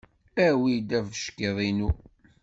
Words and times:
Awi-d 0.47 0.89
abeckiḍ-inu. 0.99 1.91